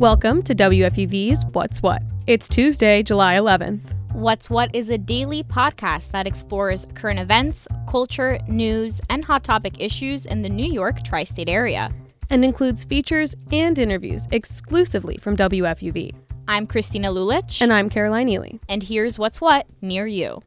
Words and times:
Welcome 0.00 0.42
to 0.44 0.54
WFUV's 0.54 1.44
What's 1.52 1.82
What. 1.82 2.00
It's 2.26 2.48
Tuesday, 2.48 3.02
July 3.02 3.34
11th. 3.34 3.82
What's 4.14 4.48
What 4.48 4.74
is 4.74 4.88
a 4.88 4.96
daily 4.96 5.42
podcast 5.42 6.12
that 6.12 6.26
explores 6.26 6.86
current 6.94 7.20
events, 7.20 7.68
culture, 7.86 8.38
news, 8.48 9.02
and 9.10 9.22
hot 9.22 9.44
topic 9.44 9.74
issues 9.78 10.24
in 10.24 10.40
the 10.40 10.48
New 10.48 10.64
York 10.64 11.02
tri 11.02 11.24
state 11.24 11.50
area. 11.50 11.90
And 12.30 12.46
includes 12.46 12.82
features 12.82 13.36
and 13.52 13.78
interviews 13.78 14.26
exclusively 14.32 15.18
from 15.18 15.36
WFUV. 15.36 16.14
I'm 16.48 16.66
Christina 16.66 17.08
Lulich. 17.08 17.60
And 17.60 17.70
I'm 17.70 17.90
Caroline 17.90 18.30
Ely. 18.30 18.52
And 18.70 18.82
here's 18.82 19.18
What's 19.18 19.38
What 19.38 19.66
near 19.82 20.06
you. 20.06 20.42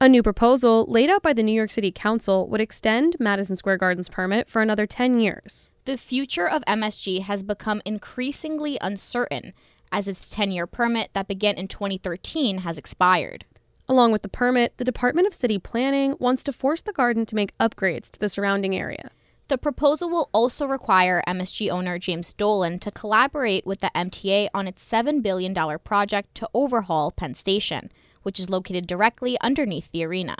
A 0.00 0.08
new 0.08 0.24
proposal 0.24 0.84
laid 0.88 1.10
out 1.10 1.22
by 1.22 1.32
the 1.32 1.44
New 1.44 1.52
York 1.52 1.70
City 1.70 1.92
Council 1.92 2.48
would 2.48 2.60
extend 2.60 3.14
Madison 3.20 3.54
Square 3.54 3.76
Garden's 3.76 4.08
permit 4.08 4.48
for 4.48 4.60
another 4.60 4.84
10 4.84 5.20
years. 5.20 5.69
The 5.86 5.96
future 5.96 6.46
of 6.46 6.62
MSG 6.66 7.22
has 7.22 7.42
become 7.42 7.80
increasingly 7.86 8.76
uncertain 8.82 9.54
as 9.90 10.06
its 10.06 10.28
10 10.28 10.52
year 10.52 10.66
permit 10.66 11.10
that 11.14 11.26
began 11.26 11.56
in 11.56 11.68
2013 11.68 12.58
has 12.58 12.76
expired. 12.76 13.46
Along 13.88 14.12
with 14.12 14.22
the 14.22 14.28
permit, 14.28 14.76
the 14.76 14.84
Department 14.84 15.26
of 15.26 15.34
City 15.34 15.58
Planning 15.58 16.16
wants 16.20 16.44
to 16.44 16.52
force 16.52 16.82
the 16.82 16.92
garden 16.92 17.24
to 17.26 17.34
make 17.34 17.56
upgrades 17.58 18.10
to 18.10 18.20
the 18.20 18.28
surrounding 18.28 18.76
area. 18.76 19.10
The 19.48 19.58
proposal 19.58 20.08
will 20.10 20.28
also 20.32 20.66
require 20.66 21.24
MSG 21.26 21.70
owner 21.70 21.98
James 21.98 22.34
Dolan 22.34 22.78
to 22.80 22.90
collaborate 22.92 23.66
with 23.66 23.80
the 23.80 23.90
MTA 23.96 24.48
on 24.54 24.68
its 24.68 24.88
$7 24.88 25.22
billion 25.22 25.54
project 25.80 26.36
to 26.36 26.48
overhaul 26.54 27.10
Penn 27.10 27.34
Station, 27.34 27.90
which 28.22 28.38
is 28.38 28.48
located 28.48 28.86
directly 28.86 29.36
underneath 29.40 29.90
the 29.90 30.04
arena. 30.04 30.36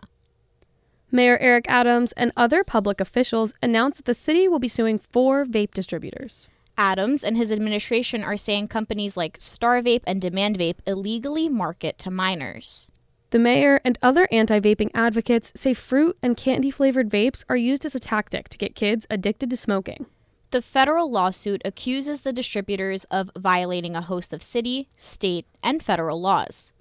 Mayor 1.13 1.39
Eric 1.39 1.65
Adams 1.69 2.13
and 2.13 2.31
other 2.37 2.63
public 2.63 3.01
officials 3.01 3.53
announced 3.63 3.99
that 3.99 4.05
the 4.05 4.15
city 4.15 4.47
will 4.47 4.61
be 4.61 4.69
suing 4.69 4.99
four 4.99 5.45
vape 5.45 5.75
distributors. 5.75 6.49
Adams 6.79 7.25
and 7.25 7.37
his 7.37 7.51
administration 7.51 8.23
are 8.23 8.37
saying 8.37 8.69
companies 8.69 9.17
like 9.17 9.37
Star 9.41 9.83
Vape 9.83 10.05
and 10.07 10.21
Demand 10.21 10.59
Vape 10.59 10.79
illegally 10.87 11.49
market 11.49 11.99
to 11.99 12.11
minors. 12.11 12.91
The 13.31 13.39
mayor 13.39 13.81
and 13.85 13.99
other 14.03 14.29
anti 14.31 14.61
vaping 14.61 14.91
advocates 14.95 15.53
say 15.55 15.75
fruit 15.75 16.17
and 16.23 16.37
candy 16.37 16.71
flavored 16.71 17.11
vapes 17.11 17.45
are 17.49 17.57
used 17.57 17.85
as 17.85 17.95
a 17.95 18.01
tactic 18.01 18.49
to 18.49 18.59
get 18.59 18.75
kids 18.75 19.07
addicted 19.11 19.51
to 19.51 19.57
smoking. 19.57 20.07
The 20.53 20.63
federal 20.63 21.11
lawsuit 21.11 21.63
accuses 21.65 22.21
the 22.21 22.33
distributors 22.33 23.05
of 23.05 23.31
violating 23.37 23.95
a 23.95 24.03
host 24.03 24.33
of 24.33 24.43
city, 24.43 24.89
state, 24.97 25.47
and 25.63 25.83
federal 25.83 26.21
laws. 26.21 26.73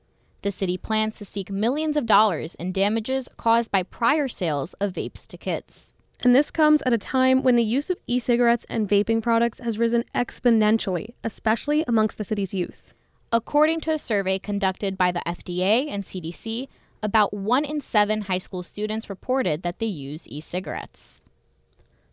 The 0.42 0.52
city 0.52 0.78
plans 0.78 1.18
to 1.18 1.26
seek 1.26 1.52
millions 1.52 1.98
of 1.98 2.06
dollars 2.06 2.56
in 2.56 2.72
damages 2.72 3.28
caused 3.36 3.72
by 3.72 3.84
prior 3.84 4.28
sales 4.28 4.74
of 4.76 4.94
vapes 4.94 5.28
to 5.28 5.38
kids. 5.38 5.94
And 6.22 6.36
this 6.36 6.52
comes 6.52 6.82
at 6.84 6.94
a 6.94 6.98
time 6.98 7.44
when 7.44 7.56
the 7.56 7.64
use 7.64 7.90
of 7.90 7.98
e 8.08 8.20
cigarettes 8.20 8.66
and 8.70 8.88
vaping 8.88 9.22
products 9.22 9.60
has 9.60 9.78
risen 9.78 10.04
exponentially, 10.14 11.14
especially 11.24 11.84
amongst 11.88 12.18
the 12.18 12.24
city's 12.24 12.54
youth. 12.54 12.94
According 13.32 13.82
to 13.82 13.92
a 13.92 13.98
survey 13.98 14.40
conducted 14.40 14.98
by 14.98 15.12
the 15.12 15.22
FDA 15.26 15.90
and 15.90 16.04
CDC, 16.04 16.68
about 17.02 17.34
one 17.34 17.64
in 17.64 17.80
seven 17.80 18.24
high 18.24 18.38
school 18.38 18.64
students 18.64 19.10
reported 19.10 19.64
that 19.64 19.80
they 19.80 19.86
use 19.86 20.28
e 20.28 20.42
cigarettes. 20.42 21.24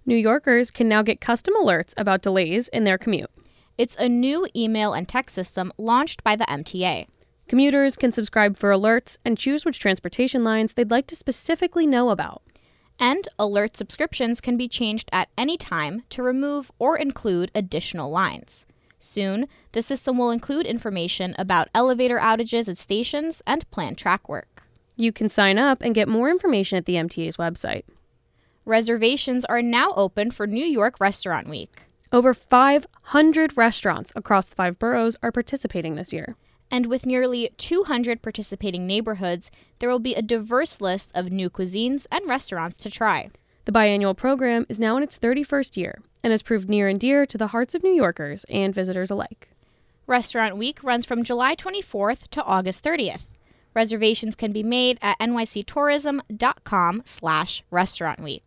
New 0.04 0.16
Yorkers 0.16 0.70
can 0.70 0.88
now 0.88 1.02
get 1.02 1.20
custom 1.20 1.54
alerts 1.60 1.92
about 1.96 2.22
delays 2.22 2.68
in 2.68 2.84
their 2.84 2.98
commute. 2.98 3.30
It's 3.76 3.96
a 3.96 4.08
new 4.08 4.46
email 4.54 4.92
and 4.92 5.08
text 5.08 5.34
system 5.34 5.72
launched 5.76 6.22
by 6.22 6.36
the 6.36 6.44
MTA. 6.44 7.06
Commuters 7.48 7.96
can 7.96 8.10
subscribe 8.10 8.58
for 8.58 8.70
alerts 8.70 9.18
and 9.24 9.38
choose 9.38 9.64
which 9.64 9.78
transportation 9.78 10.42
lines 10.42 10.72
they'd 10.72 10.90
like 10.90 11.06
to 11.06 11.14
specifically 11.14 11.86
know 11.86 12.10
about. 12.10 12.42
And 12.98 13.28
alert 13.38 13.76
subscriptions 13.76 14.40
can 14.40 14.56
be 14.56 14.68
changed 14.68 15.08
at 15.12 15.28
any 15.38 15.56
time 15.56 16.02
to 16.10 16.24
remove 16.24 16.72
or 16.80 16.96
include 16.96 17.52
additional 17.54 18.10
lines. 18.10 18.66
Soon, 18.98 19.46
the 19.72 19.82
system 19.82 20.18
will 20.18 20.30
include 20.30 20.66
information 20.66 21.36
about 21.38 21.68
elevator 21.72 22.18
outages 22.18 22.68
at 22.68 22.78
stations 22.78 23.42
and 23.46 23.70
planned 23.70 23.98
track 23.98 24.28
work. 24.28 24.64
You 24.96 25.12
can 25.12 25.28
sign 25.28 25.56
up 25.58 25.82
and 25.82 25.94
get 25.94 26.08
more 26.08 26.30
information 26.30 26.78
at 26.78 26.86
the 26.86 26.94
MTA's 26.94 27.36
website. 27.36 27.84
Reservations 28.64 29.44
are 29.44 29.62
now 29.62 29.92
open 29.94 30.32
for 30.32 30.48
New 30.48 30.64
York 30.64 30.98
Restaurant 30.98 31.46
Week. 31.46 31.82
Over 32.10 32.34
500 32.34 33.56
restaurants 33.56 34.12
across 34.16 34.46
the 34.46 34.56
five 34.56 34.78
boroughs 34.78 35.16
are 35.22 35.30
participating 35.30 35.94
this 35.94 36.12
year. 36.12 36.34
And 36.70 36.86
with 36.86 37.06
nearly 37.06 37.50
200 37.56 38.22
participating 38.22 38.86
neighborhoods, 38.86 39.50
there 39.78 39.88
will 39.88 39.98
be 39.98 40.14
a 40.14 40.22
diverse 40.22 40.80
list 40.80 41.10
of 41.14 41.30
new 41.30 41.48
cuisines 41.48 42.06
and 42.10 42.28
restaurants 42.28 42.76
to 42.78 42.90
try. 42.90 43.30
The 43.66 43.72
biannual 43.72 44.16
program 44.16 44.66
is 44.68 44.78
now 44.78 44.96
in 44.96 45.02
its 45.02 45.18
31st 45.18 45.76
year 45.76 46.00
and 46.22 46.30
has 46.30 46.42
proved 46.42 46.68
near 46.68 46.88
and 46.88 46.98
dear 46.98 47.26
to 47.26 47.38
the 47.38 47.48
hearts 47.48 47.74
of 47.74 47.82
New 47.82 47.94
Yorkers 47.94 48.44
and 48.48 48.74
visitors 48.74 49.10
alike. 49.10 49.50
Restaurant 50.06 50.56
Week 50.56 50.82
runs 50.84 51.04
from 51.04 51.24
July 51.24 51.56
24th 51.56 52.28
to 52.28 52.42
August 52.44 52.84
30th. 52.84 53.24
Reservations 53.74 54.34
can 54.34 54.52
be 54.52 54.62
made 54.62 54.98
at 55.02 55.18
nyctourism.com 55.18 57.02
slash 57.04 57.64
restaurantweek. 57.72 58.42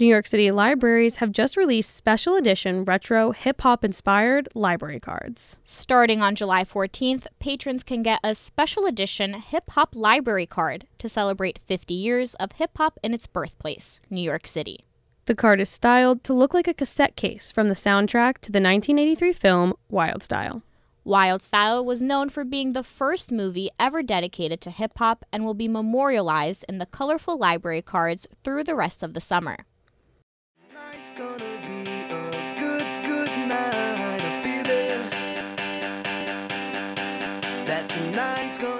New 0.00 0.06
York 0.06 0.26
City 0.26 0.50
libraries 0.50 1.16
have 1.16 1.30
just 1.30 1.58
released 1.58 1.94
special 1.94 2.34
edition 2.34 2.86
retro 2.86 3.32
hip 3.32 3.60
hop 3.60 3.84
inspired 3.84 4.48
library 4.54 4.98
cards. 4.98 5.58
Starting 5.62 6.22
on 6.22 6.34
July 6.34 6.64
14th, 6.64 7.26
patrons 7.38 7.82
can 7.82 8.02
get 8.02 8.18
a 8.24 8.34
special 8.34 8.86
edition 8.86 9.34
hip 9.34 9.64
hop 9.72 9.94
library 9.94 10.46
card 10.46 10.86
to 10.96 11.06
celebrate 11.06 11.58
50 11.66 11.92
years 11.92 12.32
of 12.36 12.52
hip 12.52 12.70
hop 12.78 12.98
in 13.02 13.12
its 13.12 13.26
birthplace, 13.26 14.00
New 14.08 14.22
York 14.22 14.46
City. 14.46 14.86
The 15.26 15.34
card 15.34 15.60
is 15.60 15.68
styled 15.68 16.24
to 16.24 16.32
look 16.32 16.54
like 16.54 16.66
a 16.66 16.72
cassette 16.72 17.14
case 17.14 17.52
from 17.52 17.68
the 17.68 17.74
soundtrack 17.74 18.38
to 18.38 18.50
the 18.50 18.58
1983 18.58 19.34
film 19.34 19.74
Wild 19.90 20.22
Style. 20.22 20.62
Wild 21.04 21.42
Style 21.42 21.84
was 21.84 22.00
known 22.00 22.30
for 22.30 22.44
being 22.44 22.72
the 22.72 22.82
first 22.82 23.30
movie 23.30 23.68
ever 23.78 24.02
dedicated 24.02 24.62
to 24.62 24.70
hip 24.70 24.92
hop 24.96 25.26
and 25.30 25.44
will 25.44 25.52
be 25.52 25.68
memorialized 25.68 26.64
in 26.70 26.78
the 26.78 26.86
colorful 26.86 27.38
library 27.38 27.82
cards 27.82 28.26
through 28.42 28.64
the 28.64 28.74
rest 28.74 29.02
of 29.02 29.12
the 29.12 29.20
summer. 29.20 29.66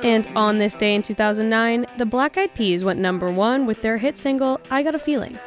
And 0.03 0.26
on 0.37 0.59
this 0.59 0.76
day 0.76 0.94
in 0.94 1.03
2009, 1.03 1.87
the 1.98 2.06
Black 2.06 2.38
Eyed 2.38 2.54
Peas 2.54 2.84
went 2.84 3.00
number 3.00 3.31
one 3.31 3.66
with 3.66 3.82
their 3.82 3.98
hit 3.98 4.16
single, 4.16 4.60
I 4.71 4.82
Got 4.82 4.94
a 4.94 4.98
Feeling. 4.98 5.38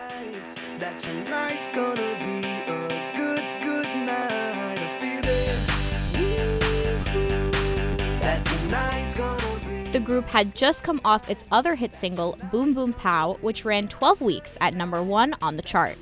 The 9.92 10.00
group 10.00 10.28
had 10.28 10.56
just 10.56 10.84
come 10.84 11.00
off 11.06 11.30
its 11.30 11.46
other 11.52 11.76
hit 11.76 11.94
single, 11.94 12.36
Boom 12.52 12.74
Boom 12.74 12.94
Pow, 12.94 13.38
which 13.42 13.64
ran 13.64 13.88
12 13.88 14.22
weeks 14.22 14.58
at 14.60 14.74
number 14.74 15.04
one 15.04 15.36
on 15.42 15.56
the 15.56 15.62
chart. 15.62 15.98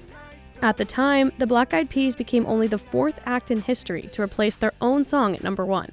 At 0.61 0.77
the 0.77 0.85
time, 0.85 1.33
the 1.39 1.47
Black 1.47 1.73
Eyed 1.73 1.89
Peas 1.89 2.15
became 2.15 2.45
only 2.45 2.67
the 2.67 2.77
fourth 2.77 3.19
act 3.25 3.51
in 3.51 3.61
history 3.61 4.03
to 4.13 4.21
replace 4.21 4.55
their 4.55 4.71
own 4.79 5.03
song 5.03 5.35
at 5.35 5.43
number 5.43 5.65
one. 5.65 5.91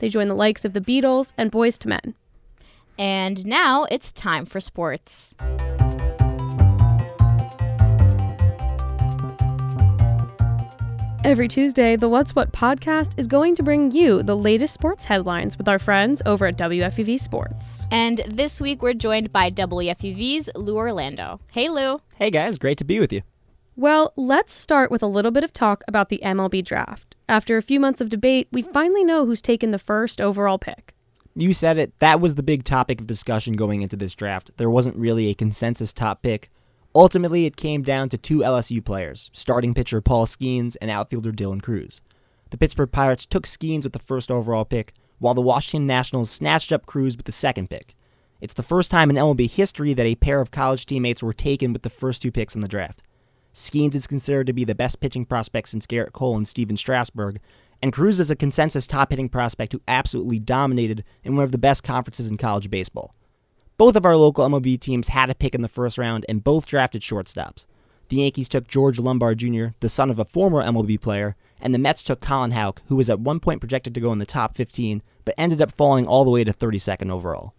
They 0.00 0.08
joined 0.08 0.30
the 0.30 0.34
likes 0.34 0.64
of 0.64 0.72
the 0.72 0.80
Beatles 0.80 1.32
and 1.38 1.52
Boyz 1.52 1.86
II 1.86 1.90
Men. 1.90 2.14
And 2.98 3.46
now 3.46 3.86
it's 3.90 4.12
time 4.12 4.44
for 4.44 4.60
sports. 4.60 5.34
Every 11.22 11.48
Tuesday, 11.48 11.96
the 11.96 12.08
What's 12.08 12.34
What 12.34 12.50
podcast 12.50 13.18
is 13.18 13.26
going 13.26 13.54
to 13.56 13.62
bring 13.62 13.90
you 13.92 14.22
the 14.22 14.36
latest 14.36 14.72
sports 14.72 15.04
headlines 15.04 15.58
with 15.58 15.68
our 15.68 15.78
friends 15.78 16.22
over 16.24 16.46
at 16.46 16.56
WFUV 16.56 17.20
Sports. 17.20 17.86
And 17.90 18.22
this 18.26 18.58
week, 18.58 18.80
we're 18.80 18.94
joined 18.94 19.30
by 19.30 19.50
WFUV's 19.50 20.48
Lou 20.56 20.76
Orlando. 20.76 21.38
Hey, 21.52 21.68
Lou. 21.68 22.00
Hey, 22.16 22.30
guys. 22.30 22.56
Great 22.56 22.78
to 22.78 22.84
be 22.84 22.98
with 22.98 23.12
you. 23.12 23.20
Well, 23.76 24.14
let's 24.16 24.52
start 24.52 24.90
with 24.90 25.02
a 25.02 25.06
little 25.06 25.30
bit 25.30 25.44
of 25.44 25.52
talk 25.52 25.84
about 25.86 26.08
the 26.08 26.20
MLB 26.24 26.64
draft. 26.64 27.09
After 27.30 27.56
a 27.56 27.62
few 27.62 27.78
months 27.78 28.00
of 28.00 28.10
debate, 28.10 28.48
we 28.50 28.60
finally 28.60 29.04
know 29.04 29.24
who's 29.24 29.40
taken 29.40 29.70
the 29.70 29.78
first 29.78 30.20
overall 30.20 30.58
pick. 30.58 30.94
You 31.36 31.52
said 31.52 31.78
it. 31.78 31.96
That 32.00 32.20
was 32.20 32.34
the 32.34 32.42
big 32.42 32.64
topic 32.64 33.00
of 33.00 33.06
discussion 33.06 33.54
going 33.54 33.82
into 33.82 33.94
this 33.94 34.16
draft. 34.16 34.50
There 34.56 34.68
wasn't 34.68 34.96
really 34.96 35.28
a 35.28 35.34
consensus 35.36 35.92
top 35.92 36.22
pick. 36.22 36.50
Ultimately, 36.92 37.46
it 37.46 37.54
came 37.54 37.82
down 37.82 38.08
to 38.08 38.18
two 38.18 38.38
LSU 38.38 38.84
players 38.84 39.30
starting 39.32 39.74
pitcher 39.74 40.00
Paul 40.00 40.26
Skenes 40.26 40.76
and 40.82 40.90
outfielder 40.90 41.30
Dylan 41.30 41.62
Crews. 41.62 42.02
The 42.50 42.58
Pittsburgh 42.58 42.90
Pirates 42.90 43.26
took 43.26 43.46
Skenes 43.46 43.84
with 43.84 43.92
the 43.92 44.00
first 44.00 44.28
overall 44.32 44.64
pick, 44.64 44.92
while 45.20 45.34
the 45.34 45.40
Washington 45.40 45.86
Nationals 45.86 46.32
snatched 46.32 46.72
up 46.72 46.84
Crews 46.84 47.16
with 47.16 47.26
the 47.26 47.32
second 47.32 47.70
pick. 47.70 47.94
It's 48.40 48.54
the 48.54 48.64
first 48.64 48.90
time 48.90 49.08
in 49.08 49.14
MLB 49.14 49.48
history 49.48 49.94
that 49.94 50.04
a 50.04 50.16
pair 50.16 50.40
of 50.40 50.50
college 50.50 50.84
teammates 50.84 51.22
were 51.22 51.32
taken 51.32 51.72
with 51.72 51.82
the 51.82 51.90
first 51.90 52.22
two 52.22 52.32
picks 52.32 52.56
in 52.56 52.60
the 52.60 52.66
draft. 52.66 53.04
Skenes 53.52 53.94
is 53.94 54.06
considered 54.06 54.46
to 54.46 54.52
be 54.52 54.64
the 54.64 54.74
best 54.74 55.00
pitching 55.00 55.24
prospect 55.24 55.68
since 55.68 55.86
Gerrit 55.86 56.12
Cole 56.12 56.36
and 56.36 56.46
Stephen 56.46 56.76
Strasburg, 56.76 57.40
and 57.82 57.92
Crews 57.92 58.20
is 58.20 58.30
a 58.30 58.36
consensus 58.36 58.86
top 58.86 59.10
hitting 59.10 59.28
prospect 59.28 59.72
who 59.72 59.82
absolutely 59.88 60.38
dominated 60.38 61.02
in 61.24 61.34
one 61.34 61.44
of 61.44 61.52
the 61.52 61.58
best 61.58 61.82
conferences 61.82 62.28
in 62.28 62.36
college 62.36 62.70
baseball. 62.70 63.14
Both 63.76 63.96
of 63.96 64.04
our 64.04 64.16
local 64.16 64.46
MLB 64.46 64.78
teams 64.78 65.08
had 65.08 65.30
a 65.30 65.34
pick 65.34 65.54
in 65.54 65.62
the 65.62 65.68
first 65.68 65.98
round 65.98 66.26
and 66.28 66.44
both 66.44 66.66
drafted 66.66 67.02
shortstops. 67.02 67.64
The 68.08 68.16
Yankees 68.16 68.48
took 68.48 68.68
George 68.68 68.98
Lombard 68.98 69.38
Jr., 69.38 69.68
the 69.80 69.88
son 69.88 70.10
of 70.10 70.18
a 70.18 70.24
former 70.24 70.62
MLB 70.62 71.00
player, 71.00 71.36
and 71.60 71.72
the 71.72 71.78
Mets 71.78 72.02
took 72.02 72.20
Colin 72.20 72.50
Houck, 72.50 72.82
who 72.88 72.96
was 72.96 73.08
at 73.08 73.20
one 73.20 73.40
point 73.40 73.60
projected 73.60 73.94
to 73.94 74.00
go 74.00 74.12
in 74.12 74.18
the 74.18 74.26
top 74.26 74.54
15, 74.54 75.02
but 75.24 75.34
ended 75.38 75.62
up 75.62 75.72
falling 75.72 76.06
all 76.06 76.24
the 76.24 76.30
way 76.30 76.44
to 76.44 76.52
32nd 76.52 77.10
overall. 77.10 77.54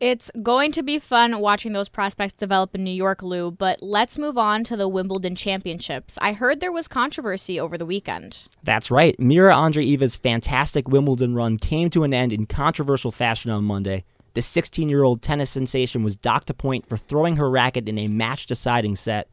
It's 0.00 0.28
going 0.42 0.72
to 0.72 0.82
be 0.82 0.98
fun 0.98 1.38
watching 1.38 1.72
those 1.72 1.88
prospects 1.88 2.32
develop 2.34 2.74
in 2.74 2.82
New 2.82 2.90
York, 2.90 3.22
Lou, 3.22 3.52
but 3.52 3.80
let's 3.80 4.18
move 4.18 4.36
on 4.36 4.64
to 4.64 4.76
the 4.76 4.88
Wimbledon 4.88 5.36
Championships. 5.36 6.18
I 6.20 6.32
heard 6.32 6.58
there 6.58 6.72
was 6.72 6.88
controversy 6.88 7.60
over 7.60 7.78
the 7.78 7.86
weekend. 7.86 8.48
That's 8.64 8.90
right. 8.90 9.18
Mira 9.20 9.54
Andreeva's 9.54 10.16
fantastic 10.16 10.88
Wimbledon 10.88 11.36
run 11.36 11.58
came 11.58 11.90
to 11.90 12.02
an 12.02 12.12
end 12.12 12.32
in 12.32 12.46
controversial 12.46 13.12
fashion 13.12 13.52
on 13.52 13.64
Monday. 13.64 14.04
The 14.34 14.42
16 14.42 14.88
year 14.88 15.04
old 15.04 15.22
tennis 15.22 15.50
sensation 15.50 16.02
was 16.02 16.16
docked 16.16 16.50
a 16.50 16.54
point 16.54 16.86
for 16.86 16.96
throwing 16.96 17.36
her 17.36 17.48
racket 17.48 17.88
in 17.88 17.96
a 17.96 18.08
match 18.08 18.46
deciding 18.46 18.96
set. 18.96 19.28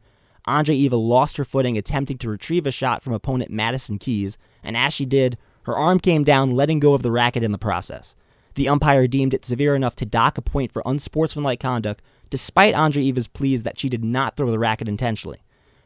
Andreeva 0.46 0.92
lost 0.92 1.38
her 1.38 1.44
footing 1.44 1.76
attempting 1.76 2.18
to 2.18 2.28
retrieve 2.28 2.66
a 2.66 2.70
shot 2.70 3.02
from 3.02 3.12
opponent 3.12 3.50
Madison 3.50 3.98
Keys, 3.98 4.38
and 4.62 4.76
as 4.76 4.94
she 4.94 5.06
did, 5.06 5.38
her 5.64 5.76
arm 5.76 5.98
came 5.98 6.22
down, 6.22 6.52
letting 6.52 6.78
go 6.78 6.94
of 6.94 7.02
the 7.02 7.12
racket 7.12 7.42
in 7.42 7.50
the 7.50 7.58
process. 7.58 8.14
The 8.54 8.68
umpire 8.68 9.06
deemed 9.06 9.34
it 9.34 9.44
severe 9.44 9.74
enough 9.74 9.96
to 9.96 10.06
dock 10.06 10.36
a 10.36 10.42
point 10.42 10.72
for 10.72 10.82
unsportsmanlike 10.84 11.60
conduct, 11.60 12.02
despite 12.28 12.74
Andreeva's 12.74 13.28
pleas 13.28 13.62
that 13.62 13.78
she 13.78 13.88
did 13.88 14.04
not 14.04 14.36
throw 14.36 14.50
the 14.50 14.58
racket 14.58 14.88
intentionally. 14.88 15.42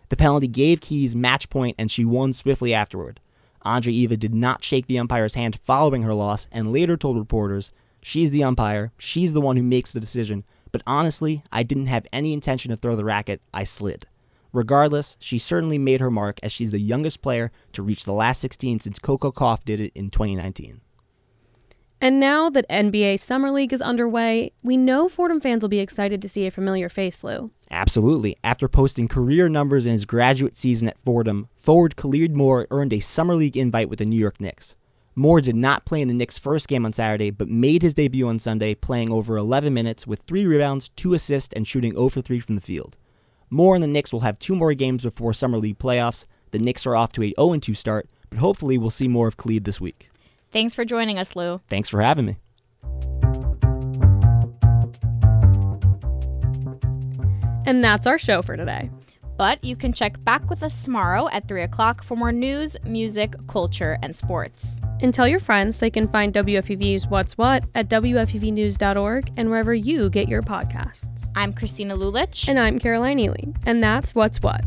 The 0.08 0.16
penalty 0.16 0.48
gave 0.48 0.80
Keys 0.80 1.16
match 1.16 1.48
point, 1.50 1.76
and 1.78 1.90
she 1.90 2.04
won 2.04 2.32
swiftly 2.32 2.72
afterward. 2.72 3.20
Andreeva 3.64 4.18
did 4.18 4.34
not 4.34 4.62
shake 4.62 4.86
the 4.86 4.98
umpire's 4.98 5.34
hand 5.34 5.58
following 5.64 6.02
her 6.02 6.14
loss 6.14 6.46
and 6.52 6.72
later 6.72 6.96
told 6.96 7.18
reporters, 7.18 7.72
She's 8.00 8.30
the 8.30 8.44
umpire, 8.44 8.92
she's 8.98 9.32
the 9.32 9.40
one 9.40 9.56
who 9.56 9.64
makes 9.64 9.92
the 9.92 9.98
decision, 9.98 10.44
but 10.70 10.82
honestly, 10.86 11.42
I 11.50 11.64
didn't 11.64 11.86
have 11.86 12.06
any 12.12 12.32
intention 12.32 12.70
to 12.70 12.76
throw 12.76 12.94
the 12.94 13.04
racket, 13.04 13.40
I 13.52 13.64
slid. 13.64 14.06
Regardless, 14.52 15.16
she 15.18 15.38
certainly 15.38 15.78
made 15.78 16.00
her 16.00 16.10
mark 16.10 16.38
as 16.42 16.52
she's 16.52 16.70
the 16.70 16.78
youngest 16.78 17.20
player 17.20 17.50
to 17.72 17.82
reach 17.82 18.04
the 18.04 18.12
last 18.12 18.40
16 18.40 18.78
since 18.78 18.98
Coco 19.00 19.32
Gauff 19.32 19.64
did 19.64 19.80
it 19.80 19.92
in 19.94 20.10
2019. 20.10 20.80
And 22.00 22.20
now 22.20 22.50
that 22.50 22.68
NBA 22.68 23.18
Summer 23.18 23.50
League 23.50 23.72
is 23.72 23.80
underway, 23.80 24.52
we 24.62 24.76
know 24.76 25.08
Fordham 25.08 25.40
fans 25.40 25.62
will 25.62 25.70
be 25.70 25.78
excited 25.78 26.20
to 26.20 26.28
see 26.28 26.46
a 26.46 26.50
familiar 26.50 26.90
face, 26.90 27.24
Lou. 27.24 27.50
Absolutely. 27.70 28.36
After 28.44 28.68
posting 28.68 29.08
career 29.08 29.48
numbers 29.48 29.86
in 29.86 29.92
his 29.92 30.04
graduate 30.04 30.58
season 30.58 30.88
at 30.88 30.98
Fordham, 30.98 31.48
forward 31.56 31.96
Khalid 31.96 32.36
Moore 32.36 32.66
earned 32.70 32.92
a 32.92 33.00
Summer 33.00 33.34
League 33.34 33.56
invite 33.56 33.88
with 33.88 33.98
the 33.98 34.04
New 34.04 34.18
York 34.18 34.40
Knicks. 34.40 34.76
Moore 35.14 35.40
did 35.40 35.56
not 35.56 35.86
play 35.86 36.02
in 36.02 36.08
the 36.08 36.14
Knicks' 36.14 36.38
first 36.38 36.68
game 36.68 36.84
on 36.84 36.92
Saturday, 36.92 37.30
but 37.30 37.48
made 37.48 37.80
his 37.80 37.94
debut 37.94 38.28
on 38.28 38.38
Sunday, 38.38 38.74
playing 38.74 39.10
over 39.10 39.38
11 39.38 39.72
minutes 39.72 40.06
with 40.06 40.20
3 40.20 40.44
rebounds, 40.44 40.90
2 40.90 41.14
assists, 41.14 41.54
and 41.54 41.66
shooting 41.66 41.92
0 41.92 42.10
for 42.10 42.20
3 42.20 42.38
from 42.40 42.54
the 42.54 42.60
field. 42.60 42.98
Moore 43.48 43.74
and 43.74 43.82
the 43.82 43.88
Knicks 43.88 44.12
will 44.12 44.20
have 44.20 44.38
two 44.38 44.54
more 44.54 44.74
games 44.74 45.02
before 45.02 45.32
Summer 45.32 45.56
League 45.56 45.78
playoffs. 45.78 46.26
The 46.50 46.58
Knicks 46.58 46.84
are 46.84 46.94
off 46.94 47.12
to 47.12 47.22
a 47.22 47.32
0 47.40 47.58
2 47.58 47.72
start, 47.72 48.10
but 48.28 48.40
hopefully 48.40 48.76
we'll 48.76 48.90
see 48.90 49.08
more 49.08 49.26
of 49.26 49.38
Khalid 49.38 49.64
this 49.64 49.80
week. 49.80 50.10
Thanks 50.50 50.74
for 50.74 50.84
joining 50.84 51.18
us, 51.18 51.36
Lou. 51.36 51.60
Thanks 51.68 51.88
for 51.88 52.00
having 52.00 52.26
me. 52.26 52.36
And 57.66 57.82
that's 57.82 58.06
our 58.06 58.18
show 58.18 58.42
for 58.42 58.56
today. 58.56 58.90
But 59.36 59.62
you 59.62 59.76
can 59.76 59.92
check 59.92 60.22
back 60.24 60.48
with 60.48 60.62
us 60.62 60.84
tomorrow 60.84 61.28
at 61.28 61.46
3 61.46 61.62
o'clock 61.62 62.02
for 62.02 62.16
more 62.16 62.32
news, 62.32 62.76
music, 62.84 63.34
culture, 63.48 63.98
and 64.02 64.16
sports. 64.16 64.80
And 65.00 65.12
tell 65.12 65.28
your 65.28 65.40
friends 65.40 65.78
they 65.78 65.90
can 65.90 66.08
find 66.08 66.32
WFUV's 66.32 67.06
What's 67.08 67.36
What 67.36 67.64
at 67.74 67.88
WFUVnews.org 67.88 69.32
and 69.36 69.50
wherever 69.50 69.74
you 69.74 70.08
get 70.08 70.28
your 70.28 70.40
podcasts. 70.40 71.28
I'm 71.34 71.52
Christina 71.52 71.94
Lulich. 71.96 72.48
And 72.48 72.58
I'm 72.58 72.78
Caroline 72.78 73.18
Ely. 73.18 73.52
And 73.66 73.82
that's 73.82 74.14
What's 74.14 74.40
What. 74.40 74.64